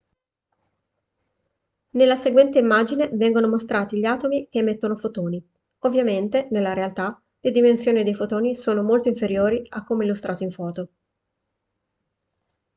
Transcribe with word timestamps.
nella 1.91 2.15
seguente 2.15 2.57
immagine 2.57 3.09
vengono 3.09 3.47
mostrati 3.47 3.99
gli 3.99 4.03
atomi 4.05 4.47
che 4.49 4.57
emettono 4.57 4.95
fotoni 4.95 5.39
ovviamente 5.81 6.47
nella 6.49 6.73
realtà 6.73 7.21
le 7.39 7.51
dimensioni 7.51 8.03
dei 8.03 8.15
fotoni 8.15 8.55
sono 8.55 8.81
molto 8.81 9.09
inferiori 9.09 9.61
a 9.69 9.83
come 9.83 10.05
illustrato 10.05 10.41
in 10.43 10.51
foto 10.51 10.89